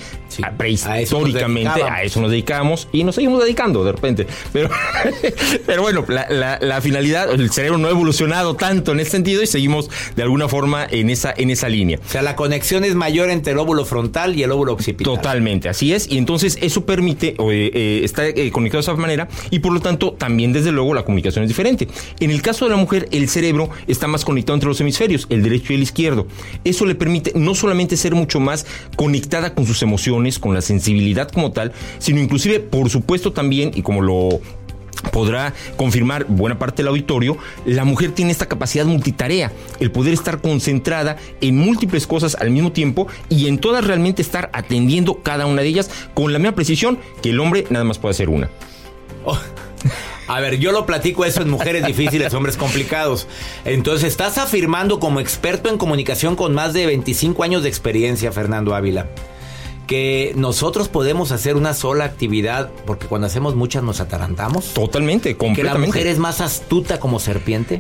prehistóricamente 0.58 1.84
a 1.84 2.04
eso, 2.04 2.22
nos 2.22 2.32
dedicamos 2.32 2.88
y 2.92 3.04
nos 3.04 3.16
seguimos 3.16 3.44
dedicando 3.44 3.84
de 3.84 3.92
repente. 3.92 4.28
Pero, 4.54 4.70
pero 5.66 5.82
bueno, 5.82 6.06
la, 6.08 6.82
finalidad, 6.82 7.32
el 7.32 7.52
cerebro 7.52 7.78
no 7.78 7.88
ha 7.88 7.92
evolucionado 7.92 8.56
tanto 8.56 8.92
en 8.92 9.00
ese 9.00 9.12
sentido 9.12 9.42
y 9.42 9.48
seguimos 9.48 9.90
de 10.16 10.24
alguna 10.24 10.48
forma 10.48 10.88
en 10.90 11.10
esa, 11.10 11.34
en 11.36 11.50
esa 11.50 11.70
línea. 11.70 12.00
O 12.06 12.10
sea, 12.10 12.22
la 12.22 12.36
conexión 12.36 12.84
es 12.84 12.96
mayor 12.96 13.30
entre 13.30 13.54
el 13.54 13.60
óvulo 13.60 13.86
frontal 13.86 14.36
y 14.36 14.44
el 14.44 14.52
óvulo 14.52 14.74
occipital. 14.74 15.16
Totalmente, 15.16 15.70
así 15.70 15.94
es. 15.94 16.10
Y 16.10 16.18
entonces 16.18 16.58
eso 16.62 16.86
permite, 16.86 17.30
eh, 17.30 17.72
eh, 17.74 18.02
está 18.04 18.28
eh, 18.28 18.52
conectado 18.52 18.80
de 18.80 18.92
esa 18.92 18.96
manera 18.96 19.28
y 19.50 19.60
por 19.60 19.74
lo 19.74 19.82
tanto 19.82 20.14
también 20.14 20.54
desde 20.54 20.72
luego 20.72 20.94
la 20.94 21.04
comunicación 21.04 21.44
es 21.44 21.50
diferente. 21.50 21.88
En 22.20 22.32
el 22.32 22.42
caso 22.42 22.66
de 22.66 22.72
la 22.72 22.78
mujer, 22.78 23.08
el 23.12 23.30
cerebro 23.30 23.70
está 23.88 24.08
más 24.08 24.26
conectado 24.26 24.56
entre 24.56 24.70
los 24.70 24.80
hemisferios, 24.82 25.28
el 25.30 25.44
derecho 25.44 25.74
y 25.74 25.76
el 25.78 25.84
izquierdo. 25.84 26.28
Eso 26.64 26.86
le 26.86 26.96
permite 26.96 27.32
no 27.36 27.56
solamente 27.56 27.95
ser 27.98 28.16
mucho 28.16 28.40
más 28.40 28.66
conectada 28.96 29.54
con 29.54 29.66
sus 29.66 29.82
emociones, 29.82 30.40
con 30.40 30.54
la 30.54 30.62
sensibilidad 30.62 31.30
como 31.30 31.52
tal, 31.52 31.72
sino 32.00 32.20
inclusive, 32.20 32.60
por 32.60 32.90
supuesto 32.90 33.34
también, 33.34 33.72
y 33.74 33.82
como 33.82 34.02
lo 34.02 34.42
podrá 35.12 35.54
confirmar 35.78 36.26
buena 36.26 36.58
parte 36.58 36.82
del 36.82 36.90
auditorio, 36.90 37.38
la 37.66 37.86
mujer 37.86 38.12
tiene 38.12 38.32
esta 38.32 38.48
capacidad 38.48 38.86
multitarea, 38.86 39.52
el 39.80 39.92
poder 39.92 40.14
estar 40.14 40.42
concentrada 40.42 41.18
en 41.42 41.58
múltiples 41.58 42.08
cosas 42.08 42.36
al 42.36 42.52
mismo 42.52 42.72
tiempo 42.72 43.08
y 43.30 43.48
en 43.48 43.60
todas 43.60 43.86
realmente 43.86 44.22
estar 44.22 44.50
atendiendo 44.54 45.22
cada 45.22 45.46
una 45.46 45.62
de 45.62 45.68
ellas 45.68 45.90
con 46.14 46.34
la 46.34 46.40
misma 46.40 46.56
precisión 46.56 47.00
que 47.22 47.30
el 47.30 47.40
hombre 47.40 47.66
nada 47.70 47.86
más 47.86 48.00
puede 48.00 48.12
hacer 48.12 48.30
una. 48.30 48.50
Oh. 49.26 49.38
A 50.28 50.40
ver, 50.40 50.58
yo 50.58 50.72
lo 50.72 50.86
platico 50.86 51.26
eso 51.26 51.42
en 51.42 51.50
mujeres 51.50 51.86
difíciles, 51.88 52.34
hombres 52.34 52.58
complicados. 52.58 53.28
Entonces, 53.64 54.10
estás 54.10 54.38
afirmando 54.38 55.00
como 55.00 55.20
experto 55.20 55.70
en 55.70 55.78
comunicación 55.78 56.36
con 56.36 56.54
más 56.54 56.74
de 56.74 56.86
25 56.86 57.44
años 57.44 57.64
de 57.64 57.70
experiencia, 57.70 58.32
Fernando 58.32 58.76
Ávila 58.76 59.08
que 59.88 60.34
nosotros 60.36 60.88
podemos 60.88 61.32
hacer 61.32 61.56
una 61.56 61.74
sola 61.74 62.06
actividad 62.06 62.72
porque 62.86 63.08
cuando 63.08 63.28
hacemos 63.28 63.56
muchas 63.56 63.84
nos 63.84 64.00
atarantamos. 64.00 64.74
Totalmente, 64.74 65.36
completamente. 65.36 65.62
Que 65.62 65.80
la 65.80 65.86
mujer 65.86 66.08
es 66.08 66.20
más 66.20 66.42
astuta 66.42 67.00
como 67.00 67.20
serpiente. 67.20 67.80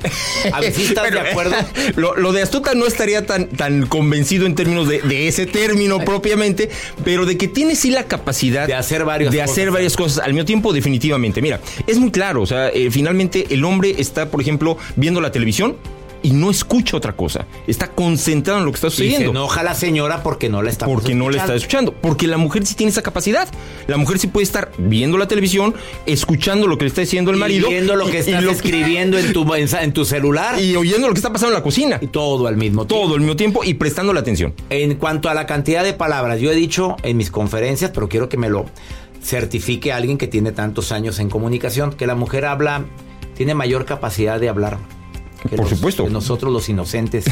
A 0.51 0.61
ver 0.61 0.73
si 0.73 0.85
estás 0.85 1.11
de 1.11 1.19
acuerdo. 1.19 1.55
Lo, 1.95 2.31
de 2.31 2.41
astuta 2.41 2.73
no 2.73 2.85
estaría 2.85 3.25
tan, 3.25 3.47
tan 3.47 3.85
convencido 3.87 4.45
en 4.45 4.55
términos 4.55 4.87
de, 4.87 5.27
ese 5.27 5.45
término 5.45 5.99
propiamente, 5.99 6.69
pero 7.03 7.25
de 7.25 7.37
que 7.37 7.47
tiene 7.47 7.75
sí 7.75 7.89
la 7.89 8.03
capacidad 8.03 8.67
de 8.67 8.75
hacer 8.75 9.05
varias 9.05 9.31
de 9.31 9.41
hacer 9.41 9.71
varias 9.71 9.95
cosas 9.95 10.23
al 10.23 10.33
mismo 10.33 10.45
tiempo, 10.45 10.73
definitivamente. 10.73 11.41
Mira, 11.41 11.59
es 11.87 11.97
muy 11.97 12.11
claro. 12.11 12.41
O 12.41 12.45
sea, 12.45 12.69
eh, 12.69 12.89
finalmente 12.91 13.47
el 13.49 13.63
hombre 13.63 13.95
está, 13.97 14.29
por 14.29 14.41
ejemplo, 14.41 14.77
viendo 14.95 15.21
la 15.21 15.31
televisión 15.31 15.77
y 16.25 16.31
no 16.31 16.49
escucha 16.49 16.97
otra 16.97 17.15
cosa. 17.15 17.45
Está 17.67 17.91
concentrado 17.91 18.57
en 18.57 18.65
lo 18.65 18.71
que 18.71 18.77
está 18.77 18.89
sucediendo. 18.89 19.19
Y 19.19 19.23
se 19.25 19.29
enoja 19.29 19.61
la 19.61 19.75
señora 19.75 20.23
porque 20.23 20.49
no 20.49 20.63
la 20.63 20.71
está 20.71 20.87
Porque 20.87 21.13
no 21.13 21.29
la 21.29 21.37
está 21.37 21.53
escuchando. 21.53 21.93
Porque 21.93 22.25
la 22.25 22.37
mujer 22.37 22.65
sí 22.65 22.73
tiene 22.73 22.89
esa 22.89 23.03
capacidad. 23.03 23.47
La 23.85 23.97
mujer 23.97 24.17
sí 24.17 24.25
puede 24.25 24.43
estar 24.43 24.71
viendo 24.79 25.19
la 25.19 25.27
televisión, 25.27 25.75
escuchando 26.07 26.65
lo 26.65 26.79
que 26.79 26.85
le 26.85 26.89
está 26.89 27.01
diciendo 27.01 27.29
el 27.29 27.37
marido. 27.37 27.69
viendo 27.69 27.95
lo 27.95 28.07
que 28.07 28.19
está 28.19 28.39
escribiendo 28.39 29.19
en, 29.19 29.33
tu, 29.33 29.45
en 29.53 29.93
tu 29.93 30.03
celular. 30.03 30.59
Y 30.59 30.75
oyendo 30.75 31.07
lo 31.07 31.13
que 31.13 31.19
está 31.19 31.31
pasando 31.31 31.53
en 31.53 31.59
la 31.59 31.63
cocina. 31.63 31.99
Y 32.01 32.07
todo 32.07 32.47
al 32.47 32.57
mismo 32.57 32.87
tiempo. 32.87 33.05
Todo 33.05 33.13
al 33.13 33.19
mismo 33.19 33.35
tiempo 33.35 33.63
y 33.63 33.75
prestando 33.75 34.11
la 34.11 34.21
atención. 34.21 34.55
En 34.71 34.95
cuanto 34.95 35.29
a 35.29 35.35
la 35.35 35.45
cantidad 35.45 35.83
de 35.83 35.93
palabras, 35.93 36.39
yo 36.39 36.51
he 36.51 36.55
dicho 36.55 36.95
en 37.03 37.17
mis 37.17 37.29
conferencias, 37.29 37.91
pero 37.93 38.09
quiero 38.09 38.29
que 38.29 38.37
me 38.37 38.49
lo 38.49 38.65
certifique 39.21 39.93
alguien 39.93 40.17
que 40.17 40.25
tiene 40.25 40.51
tantos 40.53 40.91
años 40.91 41.19
en 41.19 41.29
comunicación, 41.29 41.93
que 41.93 42.07
la 42.07 42.15
mujer 42.15 42.45
habla, 42.45 42.83
tiene 43.35 43.53
mayor 43.53 43.85
capacidad 43.85 44.39
de 44.39 44.49
hablar 44.49 44.79
por 45.49 45.69
supuesto. 45.69 46.09
nosotros 46.09 46.51
los 46.51 46.69
inocentes, 46.69 47.25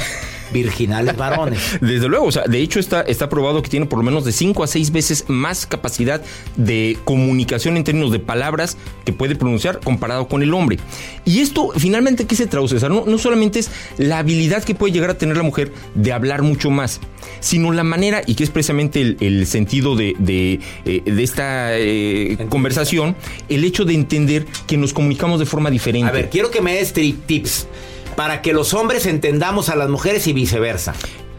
virginales 0.51 1.15
varones. 1.17 1.59
Desde 1.81 2.07
luego, 2.07 2.25
o 2.25 2.31
sea, 2.31 2.43
de 2.43 2.59
hecho 2.59 2.79
está, 2.79 3.01
está 3.01 3.29
probado 3.29 3.61
que 3.61 3.69
tiene 3.69 3.85
por 3.85 3.99
lo 3.99 4.03
menos 4.03 4.25
de 4.25 4.31
5 4.31 4.63
a 4.63 4.67
6 4.67 4.91
veces 4.91 5.25
más 5.27 5.65
capacidad 5.65 6.21
de 6.55 6.97
comunicación 7.03 7.77
en 7.77 7.83
términos 7.83 8.11
de 8.11 8.19
palabras 8.19 8.77
que 9.05 9.13
puede 9.13 9.35
pronunciar 9.35 9.79
comparado 9.79 10.27
con 10.27 10.43
el 10.43 10.53
hombre. 10.53 10.77
Y 11.25 11.39
esto 11.39 11.71
finalmente, 11.75 12.25
¿qué 12.25 12.35
se 12.35 12.47
traduce? 12.47 12.75
O 12.75 12.79
sea, 12.79 12.89
no, 12.89 13.17
solamente 13.17 13.59
es 13.59 13.71
la 13.97 14.19
habilidad 14.19 14.63
que 14.63 14.75
puede 14.75 14.93
llegar 14.93 15.09
a 15.09 15.17
tener 15.17 15.37
la 15.37 15.43
mujer 15.43 15.71
de 15.95 16.11
hablar 16.11 16.43
mucho 16.43 16.69
más, 16.69 16.99
sino 17.39 17.71
la 17.71 17.83
manera, 17.83 18.21
y 18.25 18.35
que 18.35 18.43
es 18.43 18.49
precisamente 18.49 19.17
el, 19.19 19.45
sentido 19.47 19.95
de, 19.95 20.15
de, 20.19 20.59
eh, 20.85 21.03
esta 21.05 21.77
eh, 21.77 22.37
conversación, 22.49 23.15
el 23.49 23.63
hecho 23.63 23.85
de 23.85 23.93
entender 23.93 24.45
que 24.67 24.77
nos 24.77 24.93
comunicamos 24.93 25.39
de 25.39 25.45
forma 25.45 25.69
diferente. 25.69 26.09
A 26.09 26.11
ver, 26.11 26.29
quiero 26.29 26.51
que 26.51 26.61
me 26.61 26.75
des 26.75 26.93
tips 26.93 27.67
para 28.15 28.41
que 28.41 28.53
los 28.53 28.73
hombres 28.73 29.05
entendamos 29.05 29.69
a 29.69 29.75
las 29.75 29.89
mujeres 29.89 30.27
y 30.27 30.33
viceversa. 30.33 30.93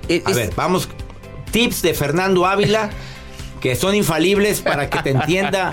Eh, 0.09 0.23
a 0.25 0.33
ver, 0.33 0.53
vamos. 0.57 0.89
Tips 1.51 1.83
de 1.83 1.95
Fernando 1.95 2.47
Ávila 2.47 2.91
que 3.65 3.77
son 3.77 3.95
infalibles 3.95 4.61
para 4.61 4.91
que 4.91 4.99
te 4.99 5.09
entienda 5.09 5.73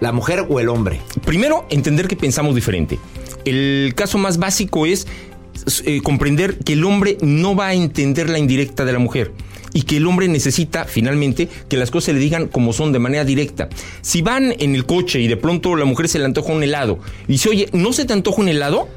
la 0.00 0.12
mujer 0.12 0.44
o 0.50 0.60
el 0.60 0.68
hombre. 0.68 1.00
Primero, 1.24 1.64
entender 1.70 2.08
que 2.08 2.14
pensamos 2.14 2.54
diferente. 2.54 2.98
El 3.46 3.94
caso 3.96 4.18
más 4.18 4.36
básico 4.36 4.84
es 4.84 5.06
eh, 5.86 6.02
comprender 6.02 6.58
que 6.58 6.74
el 6.74 6.84
hombre 6.84 7.16
no 7.22 7.56
va 7.56 7.68
a 7.68 7.72
entender 7.72 8.28
la 8.28 8.38
indirecta 8.38 8.84
de 8.84 8.92
la 8.92 8.98
mujer 8.98 9.32
y 9.72 9.82
que 9.82 9.96
el 9.96 10.06
hombre 10.06 10.28
necesita 10.28 10.84
finalmente 10.84 11.48
que 11.70 11.78
las 11.78 11.90
cosas 11.90 12.04
se 12.04 12.12
le 12.12 12.18
digan 12.18 12.48
como 12.48 12.74
son 12.74 12.92
de 12.92 12.98
manera 12.98 13.24
directa. 13.24 13.70
Si 14.02 14.20
van 14.20 14.54
en 14.58 14.74
el 14.74 14.84
coche 14.84 15.18
y 15.18 15.26
de 15.26 15.38
pronto 15.38 15.74
la 15.74 15.86
mujer 15.86 16.10
se 16.10 16.18
le 16.18 16.26
antoja 16.26 16.52
un 16.52 16.62
helado 16.62 16.98
y 17.26 17.32
dice, 17.32 17.48
oye, 17.48 17.70
¿no 17.72 17.94
se 17.94 18.04
te 18.04 18.12
antoja 18.12 18.42
un 18.42 18.48
helado? 18.48 18.88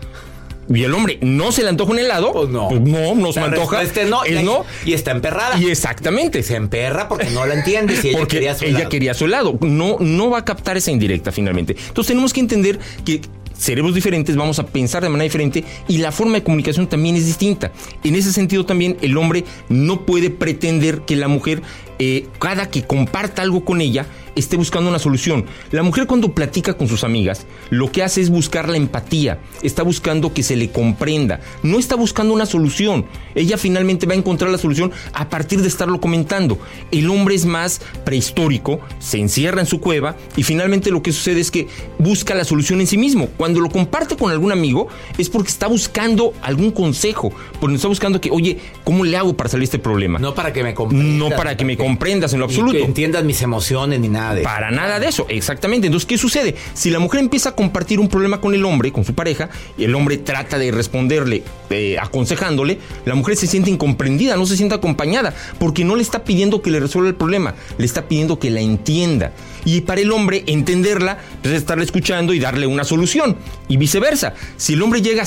Y 0.70 0.84
el 0.84 0.94
hombre 0.94 1.18
no 1.22 1.52
se 1.52 1.64
le 1.64 1.70
antoja 1.70 1.92
un 1.92 2.00
helado, 2.00 2.32
pues 2.32 2.50
no, 2.50 2.70
pues 2.70 2.82
no, 2.82 3.16
nos 3.16 3.38
antoja. 3.38 3.82
Este 3.82 4.06
no, 4.06 4.26
y, 4.26 4.44
no. 4.44 4.66
Y 4.86 4.94
está 4.94 5.12
emperrada. 5.12 5.58
Y 5.60 5.70
exactamente. 5.70 6.44
Se 6.44 6.56
emperra 6.56 7.08
porque 7.08 7.30
no 7.32 7.46
la 7.46 7.56
entiende. 7.56 7.96
Si 7.96 8.10
ella 8.10 8.28
quería 8.28 8.56
su 8.56 8.66
ella 8.66 8.88
quería 8.88 9.14
su 9.14 9.26
helado. 9.26 9.58
No, 9.62 9.98
no 10.00 10.30
va 10.30 10.40
a 10.40 10.46
captar 10.46 10.78
esa 10.78 10.92
indirecta 10.92 11.32
finalmente. 11.32 11.76
Entonces 11.88 12.08
tenemos 12.08 12.34
que 12.34 12.40
entender 12.40 12.80
que 13.04 13.22
cerebros 13.58 13.94
diferentes, 13.94 14.36
vamos 14.36 14.58
a 14.60 14.66
pensar 14.66 15.04
de 15.04 15.10
manera 15.10 15.26
diferente 15.26 15.64
y 15.88 15.98
la 15.98 16.12
forma 16.12 16.36
de 16.36 16.44
comunicación 16.44 16.88
también 16.88 17.16
es 17.16 17.26
distinta. 17.26 17.72
En 18.04 18.16
ese 18.16 18.32
sentido 18.32 18.66
también 18.66 18.98
el 19.02 19.18
hombre 19.18 19.44
no 19.68 20.06
puede 20.06 20.30
pretender 20.30 21.02
que 21.02 21.16
la 21.16 21.28
mujer, 21.28 21.62
eh, 22.00 22.28
cada 22.40 22.70
que 22.70 22.84
comparta 22.84 23.42
algo 23.42 23.66
con 23.66 23.82
ella, 23.82 24.06
esté 24.36 24.58
buscando 24.58 24.90
una 24.90 25.00
solución. 25.00 25.46
La 25.72 25.84
mujer 25.84 26.08
cuando 26.08 26.34
platica 26.34 26.74
con 26.74 26.88
sus 26.88 27.04
amigas, 27.04 27.46
lo 27.70 27.92
que 27.92 28.04
hace 28.04 28.22
es 28.22 28.30
buscar 28.30 28.70
la 28.70 28.78
empatía, 28.78 29.40
está 29.62 29.84
buscando 29.84 30.34
que 30.34 30.44
se 30.44 30.56
le 30.56 30.72
comprenda, 30.72 31.42
no 31.64 31.78
está 31.78 31.96
buscando 31.96 32.34
una 32.34 32.46
solución. 32.46 33.06
Ella 33.36 33.58
finalmente 33.58 34.06
va 34.06 34.14
a 34.14 34.18
encontrar 34.18 34.50
la 34.50 34.58
solución 34.58 34.92
a 35.14 35.30
partir 35.30 35.62
de 35.62 35.68
estarlo 35.68 36.00
comentando. 36.00 36.58
El 36.92 37.10
hombre 37.10 37.36
es 37.36 37.46
más 37.46 37.82
prehistórico, 38.06 38.80
se 39.00 39.20
encierra 39.20 39.62
en 39.62 39.68
su 39.68 39.80
cueva 39.80 40.16
y 40.36 40.44
finalmente 40.44 40.92
lo 40.92 41.02
que 41.02 41.12
sucede 41.12 41.42
es 41.42 41.52
que 41.52 41.68
busca 41.98 42.34
la 42.34 42.46
solución 42.46 42.80
en 42.82 42.88
sí 42.88 42.98
mismo. 42.98 43.28
Cuando 43.38 43.60
lo 43.60 43.70
comparte 43.70 44.16
con 44.16 44.32
algún 44.32 44.52
amigo 44.52 44.88
es 45.18 45.30
porque 45.30 45.50
está 45.50 45.68
buscando 45.68 46.34
algún 46.42 46.72
consejo, 46.72 47.32
porque 47.60 47.76
está 47.76 47.88
buscando 47.88 48.22
que, 48.22 48.32
oye, 48.32 48.58
¿cómo 48.84 49.04
le 49.04 49.18
hago 49.18 49.36
para 49.36 49.50
salir 49.50 49.62
de 49.62 49.66
este 49.66 49.80
problema? 49.80 50.20
No 50.20 50.34
para 50.34 50.54
que 50.54 50.64
me 50.64 50.74
comprendas. 50.74 51.10
No 51.10 51.30
para 51.30 51.58
que 51.58 51.66
me 51.66 51.78
comprendas 51.90 52.34
en 52.34 52.40
lo 52.40 52.46
absoluto. 52.46 52.78
que 52.78 52.84
entiendas 52.84 53.24
mis 53.24 53.42
emociones 53.42 54.00
ni 54.00 54.10
nada. 54.10 54.40
Para 54.44 54.70
nada 54.70 55.00
de 55.00 55.08
eso, 55.08 55.26
exactamente. 55.28 55.88
Entonces, 55.88 56.06
¿qué 56.06 56.20
sucede? 56.20 56.54
Si 56.76 56.92
la 56.92 57.00
mujer 57.00 57.20
empieza 57.20 57.50
a 57.50 57.56
compartir 57.56 58.00
un 58.00 58.08
problema 58.08 58.40
con 58.40 58.54
el 58.54 58.64
hombre, 58.64 58.92
con 58.92 59.04
su 59.04 59.16
pareja, 59.16 59.50
y 59.76 59.86
el 59.86 59.96
hombre 59.96 60.20
trata 60.20 60.60
de 60.60 60.70
responderle 60.70 61.42
eh, 61.72 61.98
aconsejándole, 62.00 62.78
la 63.06 63.16
mujer 63.16 63.36
se 63.38 63.48
siente 63.48 63.72
incomprendida, 63.72 64.38
no 64.38 64.46
se 64.46 64.56
siente 64.56 64.76
acompañada, 64.76 65.34
porque 65.58 65.84
no 65.84 65.96
le 65.96 66.04
está 66.04 66.24
pidiendo 66.24 66.62
que 66.62 66.70
le 66.70 66.80
resuelva 66.80 67.10
el 67.10 67.16
problema, 67.16 67.56
le 67.80 67.86
está 67.88 68.08
pidiendo 68.08 68.38
que 68.38 68.52
la 68.52 68.62
entienda. 68.62 69.32
Y 69.66 69.82
para 69.82 70.02
el 70.02 70.12
hombre, 70.12 70.44
entenderla 70.48 71.20
es 71.44 71.52
estarle 71.52 71.84
escuchando 71.84 72.34
y 72.34 72.40
darle 72.40 72.68
una 72.68 72.84
solución. 72.84 73.38
Y 73.68 73.78
viceversa. 73.78 74.34
Si 74.58 74.74
el 74.74 74.82
hombre 74.82 75.02
llega 75.02 75.24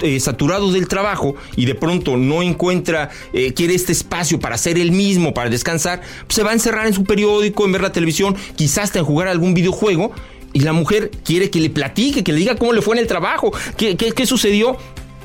eh, 0.00 0.20
saturado 0.20 0.72
del 0.72 0.88
trabajo 0.88 1.34
y 1.56 1.66
de 1.66 1.74
pronto 1.74 2.16
no 2.16 2.42
encuentra, 2.42 3.10
eh, 3.32 3.52
quiere 3.52 3.74
este 3.74 3.92
espacio 3.92 4.38
para 4.38 4.56
ser 4.58 4.78
él 4.78 4.92
mismo, 4.92 5.34
para 5.34 5.50
descansar, 5.50 6.02
pues 6.26 6.34
se 6.34 6.42
va 6.42 6.50
a 6.50 6.54
encerrar 6.54 6.86
en 6.86 6.94
su 6.94 7.04
periódico, 7.04 7.64
en 7.64 7.72
ver 7.72 7.82
la 7.82 7.92
televisión, 7.92 8.36
quizás 8.56 8.84
hasta 8.84 8.98
en 8.98 9.04
jugar 9.04 9.28
algún 9.28 9.54
videojuego. 9.54 10.12
Y 10.54 10.60
la 10.60 10.72
mujer 10.72 11.10
quiere 11.24 11.48
que 11.48 11.60
le 11.60 11.70
platique, 11.70 12.22
que 12.22 12.32
le 12.32 12.38
diga 12.38 12.56
cómo 12.56 12.72
le 12.72 12.82
fue 12.82 12.96
en 12.96 13.00
el 13.00 13.06
trabajo, 13.06 13.52
qué 13.76 14.26
sucedió. 14.26 14.76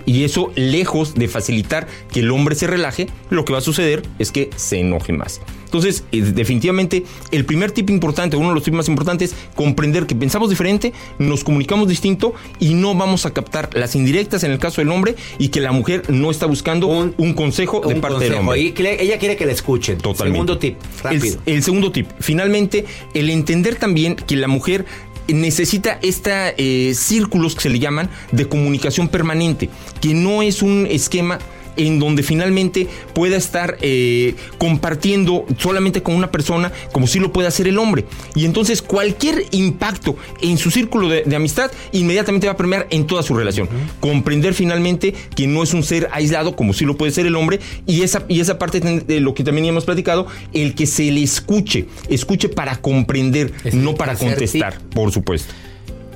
Y 0.05 0.23
eso, 0.23 0.53
lejos 0.55 1.15
de 1.15 1.27
facilitar 1.27 1.85
que 2.13 2.21
el 2.21 2.31
hombre 2.31 2.55
se 2.55 2.65
relaje, 2.65 3.07
lo 3.29 3.43
que 3.43 3.51
va 3.51 3.59
a 3.59 3.61
suceder 3.61 4.03
es 4.19 4.31
que 4.31 4.49
se 4.55 4.79
enoje 4.79 5.11
más. 5.11 5.41
Entonces, 5.67 6.05
eh, 6.13 6.21
definitivamente, 6.21 7.03
el 7.31 7.45
primer 7.45 7.71
tip 7.71 7.89
importante, 7.89 8.37
uno 8.37 8.49
de 8.49 8.55
los 8.55 8.63
tips 8.63 8.77
más 8.77 8.87
importantes, 8.87 9.35
comprender 9.53 10.07
que 10.07 10.15
pensamos 10.15 10.49
diferente, 10.49 10.93
nos 11.19 11.43
comunicamos 11.43 11.89
distinto 11.89 12.33
y 12.59 12.73
no 12.73 12.95
vamos 12.95 13.25
a 13.25 13.31
captar 13.31 13.69
las 13.73 13.95
indirectas 13.95 14.43
en 14.43 14.51
el 14.51 14.59
caso 14.59 14.79
del 14.79 14.89
hombre 14.91 15.15
y 15.37 15.49
que 15.49 15.59
la 15.59 15.73
mujer 15.73 16.09
no 16.09 16.31
está 16.31 16.45
buscando 16.45 16.87
un, 16.87 17.33
consejo 17.33 17.81
de 17.81 17.95
parte 17.95 18.23
del 18.23 18.35
hombre. 18.35 18.73
ella 18.99 19.19
quiere 19.19 19.35
que 19.35 19.45
la 19.45 19.51
escuchen. 19.51 19.97
Totalmente. 19.97 20.37
Segundo 20.37 20.57
tip, 20.57 20.77
rápido. 21.03 21.39
el 21.45 21.63
segundo 21.63 21.91
tip, 21.91 22.07
finalmente, 22.19 22.85
el 23.13 23.29
entender 23.29 23.75
también 23.75 24.15
que 24.15 24.37
la 24.37 24.47
mujer 24.47 24.85
necesita 25.27 25.99
esta 26.01 26.53
eh, 26.57 26.93
círculos 26.95 27.55
que 27.55 27.61
se 27.61 27.69
le 27.69 27.79
llaman 27.79 28.09
de 28.31 28.47
comunicación 28.47 29.09
permanente, 29.09 29.69
que 30.01 30.13
no 30.13 30.41
es 30.41 30.61
un 30.61 30.87
esquema 30.89 31.39
en 31.77 31.99
donde 31.99 32.23
finalmente 32.23 32.87
pueda 33.13 33.37
estar 33.37 33.77
eh, 33.81 34.35
compartiendo 34.57 35.45
solamente 35.57 36.03
con 36.03 36.15
una 36.15 36.31
persona 36.31 36.71
como 36.91 37.07
si 37.07 37.19
lo 37.19 37.31
puede 37.31 37.47
hacer 37.47 37.67
el 37.67 37.77
hombre. 37.77 38.05
Y 38.35 38.45
entonces 38.45 38.81
cualquier 38.81 39.45
impacto 39.51 40.15
en 40.41 40.57
su 40.57 40.71
círculo 40.71 41.09
de, 41.09 41.35
amistad 41.35 41.71
inmediatamente 41.91 42.47
va 42.47 42.53
a 42.53 42.57
premiar 42.57 42.87
en 42.89 43.05
toda 43.05 43.23
su 43.23 43.35
relación. 43.35 43.69
Comprender 43.99 44.53
finalmente 44.53 45.13
que 45.35 45.47
no 45.47 45.63
es 45.63 45.73
un 45.73 45.83
ser 45.83 46.09
aislado 46.11 46.55
como 46.55 46.73
si 46.73 46.85
lo 46.85 46.97
puede 46.97 47.11
ser 47.11 47.25
el 47.25 47.35
hombre 47.35 47.59
y 47.85 48.01
esa, 48.01 48.25
y 48.27 48.39
esa 48.39 48.57
parte 48.57 48.79
de 48.79 49.19
lo 49.19 49.33
que 49.33 49.43
también 49.43 49.65
hemos 49.65 49.85
platicado, 49.85 50.27
el 50.53 50.75
que 50.75 50.87
se 50.87 51.11
le 51.11 51.21
escuche, 51.21 51.85
escuche 52.09 52.49
para 52.49 52.77
comprender, 52.77 53.53
no 53.73 53.95
para 53.95 54.15
contestar, 54.15 54.79
por 54.93 55.11
supuesto. 55.11 55.53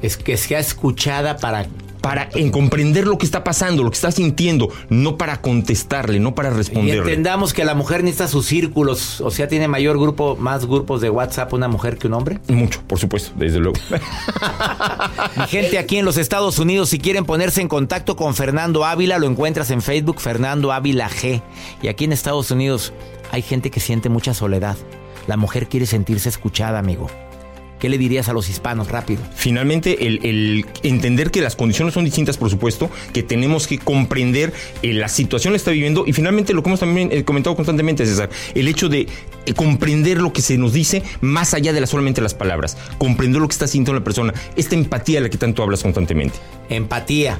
Es 0.01 0.17
que 0.17 0.35
sea 0.37 0.59
escuchada 0.59 1.37
para 1.37 1.67
para 2.01 2.29
en 2.33 2.49
comprender 2.49 3.07
lo 3.07 3.17
que 3.17 3.25
está 3.25 3.43
pasando, 3.43 3.83
lo 3.83 3.91
que 3.91 3.95
está 3.95 4.11
sintiendo, 4.11 4.69
no 4.89 5.17
para 5.17 5.41
contestarle, 5.41 6.19
no 6.19 6.35
para 6.35 6.49
responderle. 6.49 6.95
Y 6.95 6.99
entendamos 6.99 7.53
que 7.53 7.63
la 7.63 7.75
mujer 7.75 8.03
necesita 8.03 8.27
sus 8.27 8.47
círculos, 8.47 9.21
o 9.21 9.29
sea, 9.31 9.47
tiene 9.47 9.67
mayor 9.67 9.99
grupo, 9.99 10.35
más 10.35 10.65
grupos 10.65 11.01
de 11.01 11.09
WhatsApp 11.09 11.53
una 11.53 11.67
mujer 11.67 11.97
que 11.97 12.07
un 12.07 12.13
hombre. 12.13 12.39
Mucho, 12.47 12.81
por 12.87 12.99
supuesto, 12.99 13.31
desde 13.35 13.59
luego. 13.59 13.77
Mi 15.37 15.47
gente 15.47 15.77
aquí 15.77 15.97
en 15.97 16.05
los 16.05 16.17
Estados 16.17 16.59
Unidos, 16.59 16.89
si 16.89 16.99
quieren 16.99 17.25
ponerse 17.25 17.61
en 17.61 17.67
contacto 17.67 18.15
con 18.15 18.35
Fernando 18.35 18.83
Ávila, 18.83 19.19
lo 19.19 19.27
encuentras 19.27 19.69
en 19.71 19.81
Facebook, 19.81 20.19
Fernando 20.19 20.71
Ávila 20.71 21.09
G. 21.09 21.41
Y 21.81 21.87
aquí 21.87 22.05
en 22.05 22.13
Estados 22.13 22.49
Unidos 22.51 22.93
hay 23.31 23.43
gente 23.43 23.69
que 23.69 23.79
siente 23.79 24.09
mucha 24.09 24.33
soledad. 24.33 24.75
La 25.27 25.37
mujer 25.37 25.67
quiere 25.67 25.85
sentirse 25.85 26.29
escuchada, 26.29 26.79
amigo. 26.79 27.09
¿Qué 27.81 27.89
le 27.89 27.97
dirías 27.97 28.29
a 28.29 28.33
los 28.33 28.47
hispanos 28.47 28.89
rápido? 28.89 29.23
Finalmente, 29.33 30.05
el, 30.05 30.67
entender 30.83 31.31
que 31.31 31.41
las 31.41 31.55
condiciones 31.55 31.95
son 31.95 32.05
distintas, 32.05 32.37
por 32.37 32.51
supuesto, 32.51 32.91
que 33.11 33.23
tenemos 33.23 33.65
que 33.65 33.79
comprender 33.79 34.53
eh, 34.83 34.93
la 34.93 35.07
situación 35.07 35.53
que 35.53 35.57
está 35.57 35.71
viviendo 35.71 36.03
y 36.05 36.13
finalmente 36.13 36.53
lo 36.53 36.61
que 36.61 36.69
hemos 36.69 36.79
también 36.79 37.09
eh, 37.11 37.23
comentado 37.23 37.55
constantemente, 37.55 38.05
César, 38.05 38.29
el 38.53 38.67
hecho 38.67 38.87
de 38.87 39.07
eh, 39.47 39.53
comprender 39.55 40.19
lo 40.19 40.31
que 40.31 40.43
se 40.43 40.59
nos 40.59 40.73
dice 40.73 41.01
más 41.21 41.55
allá 41.55 41.73
de 41.73 41.87
solamente 41.87 42.21
las 42.21 42.35
palabras, 42.35 42.77
comprender 42.99 43.41
lo 43.41 43.47
que 43.47 43.53
está 43.53 43.65
sintiendo 43.65 43.99
la 43.99 44.03
persona, 44.03 44.31
esta 44.55 44.75
empatía 44.75 45.17
de 45.17 45.23
la 45.23 45.29
que 45.31 45.39
tanto 45.39 45.63
hablas 45.63 45.81
constantemente. 45.81 46.37
Empatía. 46.69 47.39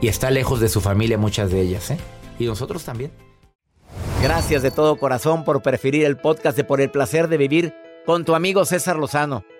Y 0.00 0.08
está 0.08 0.30
lejos 0.30 0.60
de 0.60 0.70
su 0.70 0.80
familia 0.80 1.18
muchas 1.18 1.50
de 1.50 1.60
ellas, 1.60 1.90
¿eh? 1.90 1.98
Y 2.38 2.46
nosotros 2.46 2.84
también. 2.84 3.10
Gracias 4.22 4.62
de 4.62 4.70
todo 4.70 4.96
corazón 4.96 5.44
por 5.44 5.60
preferir 5.60 6.06
el 6.06 6.16
podcast 6.16 6.56
de 6.56 6.64
Por 6.64 6.80
el 6.80 6.90
Placer 6.90 7.28
de 7.28 7.36
Vivir 7.36 7.74
con 8.06 8.24
tu 8.24 8.34
amigo 8.34 8.64
César 8.64 8.96
Lozano. 8.96 9.44